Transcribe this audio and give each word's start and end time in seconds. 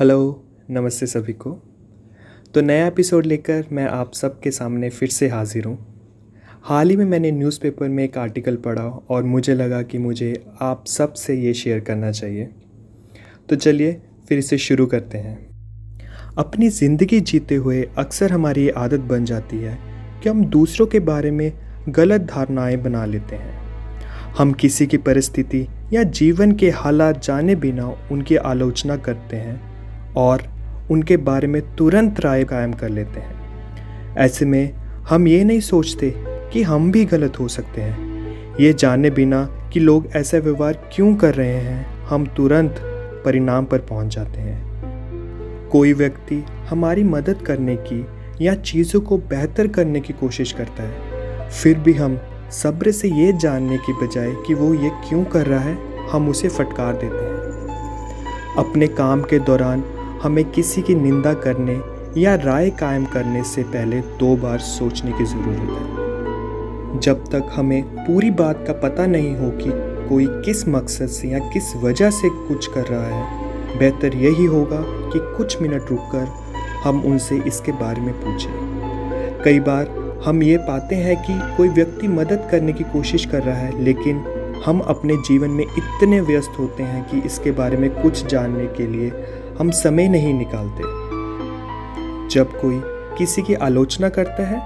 Hello, 0.00 0.44
नमस्ते 0.70 1.06
सभी 1.06 1.32
को। 1.32 1.50
तो 2.54 2.60
नया 2.60 2.86
एपिसोड 2.86 3.26
लेकर 3.26 3.64
मैं 3.72 3.86
आप 3.86 4.12
सब 4.12 4.40
के 4.40 4.50
सामने 4.50 4.90
फिर 4.90 5.08
से 5.08 5.28
हाजिर 5.28 5.64
हूँ। 5.64 5.86
हाल 6.62 6.90
ही 6.90 6.96
में 6.96 7.04
मैंने 7.04 7.30
न्यूज़पेपर 7.30 7.88
में 7.88 8.04
एक 8.04 8.18
आर्टिकल 8.18 8.56
पढ़ा 8.56 8.82
और 8.82 9.22
मुझे 9.22 9.54
लगा 9.54 9.82
कि 9.82 9.98
मुझे 9.98 10.44
आप 10.60 10.84
सबसे 10.86 11.34
ये 11.34 11.54
शेयर 11.54 11.80
करना 11.80 12.10
चाहिए। 12.10 12.48
तो 13.48 13.56
चलिए 13.56 14.02
फिर 14.28 14.38
इसे 14.38 14.58
शुरू 14.58 14.86
करते 14.86 15.18
हैं। 15.18 15.50
अपनी 16.38 16.68
ज़िंदगी 16.68 17.20
जीते 17.20 17.54
हुए 17.54 17.88
अक्सर 17.98 18.32
हमारी 18.32 18.62
ये 18.62 18.70
आदत 18.70 19.00
बन 19.00 19.24
जाती 19.24 19.56
है 19.56 19.78
कि 20.22 20.28
हम 20.28 20.44
दूसरों 20.44 20.86
के 20.86 21.00
बारे 21.00 21.30
में 21.30 21.52
गलत 21.88 22.20
धारणाएँ 22.20 22.76
बना 22.76 23.04
लेते 23.04 23.36
हैं। 23.36 23.64
हम 24.38 24.52
किसी 24.52 24.86
की 24.86 24.96
परिस्थिति 24.96 25.68
या 25.92 26.02
जीवन 26.02 26.52
के 26.52 26.70
हालात 26.70 27.22
जाने 27.22 27.54
बिना 27.54 28.08
उनकी 28.12 28.36
आलोचना 28.36 28.96
करते 28.96 29.36
हैं। 29.36 29.73
और 30.16 30.42
उनके 30.90 31.16
बारे 31.16 31.46
में 31.46 31.60
तुरंत 31.76 32.20
राय 32.20 32.44
कायम 32.44 32.72
कर 32.72 32.88
लेते 32.88 33.20
हैं। 33.20 34.16
ऐसे 34.16 34.46
में 34.46 34.72
हम 35.08 35.28
ये 35.28 35.44
नहीं 35.44 35.60
सोचते 35.60 36.12
कि 36.52 36.62
हम 36.62 36.90
भी 36.92 37.04
गलत 37.04 37.38
हो 37.40 37.48
सकते 37.48 37.80
हैं। 37.80 38.56
ये 38.60 38.72
जाने 38.72 39.10
बिना 39.10 39.44
कि 39.72 39.80
लोग 39.80 40.06
ऐसा 40.16 40.38
व्यवहार 40.38 40.72
क्यों 40.92 41.14
कर 41.16 41.34
रहे 41.34 41.54
हैं, 41.54 41.86
हम 42.06 42.26
तुरंत 42.26 42.76
परिणाम 43.24 43.64
पर 43.64 43.78
पहुँच 43.78 44.14
जाते 44.14 44.40
हैं। 44.40 45.68
कोई 45.68 45.92
व्यक्ति 45.92 46.44
हमारी 46.68 47.04
मदद 47.04 47.42
करने 47.42 47.76
की 47.76 48.06
या 48.40 48.54
चीज़ों 48.54 49.00
को 49.00 49.18
बेहतर 49.18 49.68
करने 49.68 50.00
की 50.00 50.12
कोशिश 50.12 50.52
करता 50.52 50.82
है, 50.82 51.50
फिर 51.50 51.78
भी 51.78 51.92
हम 51.92 52.18
सब्र 52.52 52.90
से 52.90 53.08
ये 53.08 53.32
जानने 53.32 53.78
की 53.78 53.92
बजाय 53.92 54.34
कि 54.46 54.54
वो 54.54 54.72
ये 54.74 54.90
क्यों 55.08 55.24
कर 55.24 55.46
रहा 55.46 55.60
है, 55.60 55.76
हम 56.08 56.28
उसे 56.28 56.48
फटकार 56.48 56.92
देते 56.94 57.24
हैं। 57.24 57.34
अपने 58.58 58.86
काम 58.86 59.22
के 59.22 59.38
दौरान 59.38 59.80
हमें 60.24 60.44
किसी 60.44 60.82
की 60.82 60.94
निंदा 60.94 61.32
करने 61.34 61.72
या 62.20 62.34
राय 62.34 62.70
कायम 62.70 63.04
करने 63.04 63.42
से 63.44 63.62
पहले 63.62 64.00
दो 64.20 64.36
बार 64.36 64.58
सोचने 64.58 65.12
की 65.12 65.24
ज़रूरत 65.24 65.70
है। 65.70 67.00
जब 67.00 67.24
तक 67.24 67.50
हमें 67.54 67.82
पूरी 67.96 68.30
बात 68.30 68.64
का 68.66 68.72
पता 68.80 69.06
नहीं 69.06 69.34
हो 69.36 69.50
कि 69.50 69.70
कोई 70.08 70.26
किस 70.46 70.66
मकसद 70.68 71.06
से 71.06 71.28
या 71.28 71.38
किस 71.50 71.74
वजह 71.76 72.10
से 72.10 72.28
कुछ 72.48 72.66
कर 72.66 72.86
रहा 72.86 73.06
है, 73.06 73.78
बेहतर 73.78 74.16
यही 74.16 74.44
होगा 74.44 74.80
कि 75.12 75.18
कुछ 75.36 75.60
मिनट 75.62 75.90
रुककर 75.90 76.26
हम 76.84 77.02
उनसे 77.02 77.42
इसके 77.46 77.72
बारे 77.72 78.00
में 78.00 78.14
पूछें। 78.14 79.42
कई 79.44 79.60
बार 79.60 79.94
हम 80.24 80.42
ये 80.42 80.56
पाते 80.62 80.96
हैं 80.96 81.16
कि 81.22 81.38
कोई 81.56 81.68
व्यक्ति 81.68 82.08
मदद 82.08 82.48
करने 82.50 82.72
की 82.72 82.84
कोशिश 82.84 83.24
कर 83.26 83.42
रहा 83.42 83.56
है, 83.56 83.82
लेकिन 83.84 84.24
हम 84.66 84.80
अपने 84.80 85.16
जीवन 85.16 85.50
में 85.50 85.64
इतने 85.64 86.20
व्यस्त 86.22 86.58
होते 86.58 86.82
हैं 86.82 87.08
कि 87.10 87.26
इसके 87.26 87.50
बारे 87.52 87.76
में 87.76 87.90
कुछ 88.02 88.26
जानने 88.26 88.66
के 88.66 88.86
लिए 88.86 89.10
हम 89.58 89.70
समय 89.70 90.08
नहीं 90.08 90.34
निकालते। 90.34 90.82
जब 92.28 92.60
कोई 92.60 92.80
किसी 93.18 93.42
की 93.42 93.54
आलोचना 93.54 94.08
करता 94.08 94.46
है, 94.46 94.58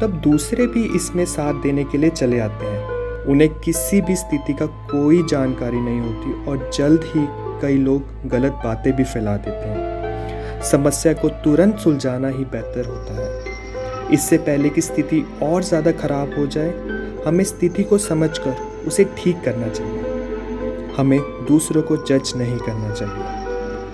तब 0.00 0.20
दूसरे 0.20 0.66
भी 0.66 0.84
इसमें 0.96 1.24
साथ 1.24 1.62
देने 1.62 1.84
के 1.84 1.98
लिए 1.98 2.10
चले 2.10 2.38
आते 2.38 2.66
हैं। 2.66 3.24
उन्हें 3.24 3.48
किसी 3.54 4.00
भी 4.00 4.16
स्थिति 4.16 4.52
का 4.52 4.66
कोई 4.66 5.22
जानकारी 5.22 5.80
नहीं 5.80 6.00
होती 6.00 6.44
और 6.44 6.70
जल्द 6.74 7.04
ही 7.04 7.26
कई 7.62 7.76
लोग 7.76 8.28
गलत 8.28 8.60
बातें 8.64 8.92
भी 8.96 9.04
फैला 9.04 9.36
देते 9.36 9.68
हैं। 9.68 10.62
समस्या 10.62 11.12
को 11.12 11.28
तुरंत 11.44 11.78
सुलझाना 11.78 12.28
ही 12.28 12.44
बेहतर 12.44 12.86
होता 12.86 13.14
है। 13.14 14.12
इससे 14.14 14.38
पहले 14.38 14.68
कि 14.68 14.80
स्थिति 14.80 15.24
और 15.42 15.62
ज़्यादा 15.62 15.92
खराब 15.92 16.38
हो 16.38 16.46
जाए, 16.46 16.70
हमें 17.26 17.44
स्थिति 17.44 17.82
को 17.82 17.98
समझकर 17.98 18.84
उसे 18.86 19.04
ठीक 19.18 19.40
करना 19.44 19.68
चाहिए। 19.68 20.94
हमें 20.96 21.18
दूसरों 21.48 21.82
को 21.82 21.96
जज 21.96 22.32
नहीं 22.36 22.58
करना 22.58 22.94
चाहिए। 22.94 23.45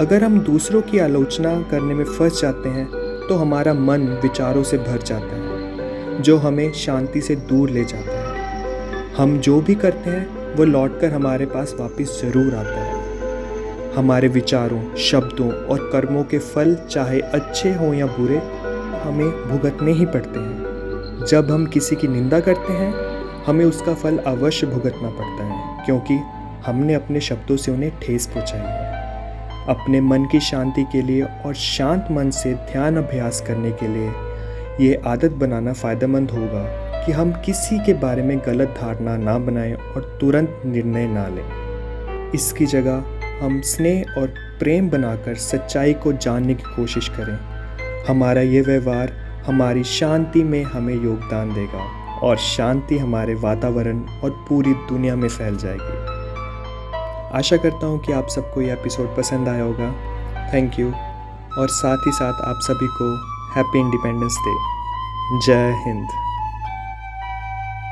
अगर 0.00 0.22
हम 0.24 0.38
दूसरों 0.40 0.80
की 0.82 0.98
आलोचना 0.98 1.50
करने 1.60 1.94
में 1.94 2.04
फंस 2.04 2.40
जाते 2.40 2.68
हैं 2.68 2.86
तो 3.28 3.34
हमारा 3.34 3.72
मन 3.74 4.06
विचारों 4.22 4.62
से 4.62 4.78
भर 4.78 5.02
जाता 5.02 5.36
है, 5.36 6.22
जो 6.22 6.36
हमें 6.36 6.72
शांति 6.74 7.20
से 7.20 7.36
दूर 7.48 7.70
ले 7.70 7.84
जाता 7.84 8.12
है। 8.12 9.04
हम 9.14 9.36
जो 9.38 9.60
भी 9.60 9.74
करते 9.74 10.10
हैं, 10.10 10.54
वो 10.56 10.64
लौटकर 10.64 11.12
हमारे 11.12 11.46
पास 11.46 11.74
वापस 11.80 12.20
ज़रूर 12.22 12.54
आता 12.54 12.80
है। 12.80 13.92
हमारे 13.94 14.28
विचारों, 14.28 14.82
शब्दों 15.00 15.50
और 15.52 15.88
कर्मों 15.92 16.24
के 16.24 16.38
फल, 16.38 16.74
चाहे 16.90 17.20
अच्छे 17.20 17.72
हों 17.72 17.94
या 17.94 18.06
बुरे, 18.08 18.38
हमें 19.04 19.30
भुगतने 19.48 19.92
ही 19.92 20.06
पड़ते 20.06 20.40
हैं। 20.40 21.24
जब 21.26 21.50
हम 21.50 21.66
किसी 21.66 21.96
की 21.96 22.08
निंदा 22.08 22.40
करते 22.40 22.72
हैं, 22.72 22.92
हमें 23.46 23.64
उसका 23.64 23.94
फल 23.94 24.18
अवश्य 24.26 24.66
भुगतना 24.66 25.10
पड़ता 25.10 25.44
है, 25.44 25.84
क्योंकि 25.86 26.18
हमने 26.66 26.94
अपने 26.94 27.20
शब्दों 27.20 27.56
से 27.56 27.72
उन्हें 27.72 27.92
ठेस 28.00 28.26
पहुंचाई 28.26 28.60
है। 28.60 28.89
अपने 29.68 30.00
मन 30.00 30.24
की 30.24 30.40
शांति 30.40 30.84
के 30.84 31.02
लिए 31.02 31.22
और 31.22 31.54
शांत 31.54 32.08
मन 32.10 32.30
से 32.30 32.54
ध्यान 32.54 32.96
अभ्यास 32.96 33.40
करने 33.40 33.70
के 33.70 33.88
लिए 33.88 34.12
ये 34.86 35.02
आदत 35.06 35.30
बनाना 35.30 35.72
फ़ायदेमंद 35.72 36.30
होगा 36.30 36.62
कि 37.06 37.12
हम 37.12 37.32
किसी 37.32 37.78
के 37.78 37.94
बारे 37.94 38.22
में 38.22 38.38
गलत 38.38 38.68
धारणा 38.68 39.16
ना 39.16 39.38
बनाएँ 39.38 39.74
और 39.74 40.18
तुरंत 40.20 40.62
निर्णय 40.66 41.06
ना 41.06 41.28
लें। 41.28 42.32
इसकी 42.32 42.66
जगह 42.66 43.04
हम 43.42 43.60
स्नेह 43.60 44.20
और 44.20 44.26
प्रेम 44.58 44.90
बनाकर 44.90 45.34
सच्चाई 45.34 45.92
को 45.92 46.12
जानने 46.12 46.54
की 46.54 46.74
कोशिश 46.76 47.08
करें। 47.08 47.38
हमारा 48.08 48.40
ये 48.40 48.60
व्यवहार 48.60 49.12
हमारी 49.46 49.84
शांति 49.84 50.42
में 50.44 50.62
हमें 50.62 50.94
योगदान 50.94 51.54
देगा 51.54 51.84
और 52.18 52.36
शांति 52.36 52.98
हमारे 52.98 53.34
वातावरण 53.34 54.00
और 54.00 54.30
पूरी 54.48 54.72
दुनिया 54.72 55.16
में 55.16 55.28
फैल 55.28 55.56
जाएगी। 55.56 56.19
आशा 57.34 57.56
करता 57.56 57.86
हूँ 57.86 57.98
कि 57.98 58.12
आप 58.12 58.26
सबको 58.28 58.60
ये 58.60 58.72
एपिसोड 58.72 59.16
पसंद 59.16 59.48
आया 59.48 59.62
होगा। 59.62 59.92
थैंक 60.54 60.78
यू 60.78 60.92
और 61.58 61.68
साथ 61.68 62.06
ही 62.06 62.12
साथ 62.12 62.42
आप 62.42 62.58
सभी 62.62 62.86
को 62.86 63.14
हैप्पी 63.56 63.78
इंडिपेंडेंस 63.78 64.36
डे 64.46 64.56
जय 65.46 65.72
हिंद. 65.86 66.29